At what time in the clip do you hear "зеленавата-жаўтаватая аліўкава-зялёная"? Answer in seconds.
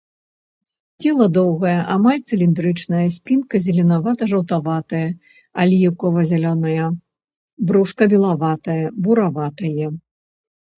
3.67-6.87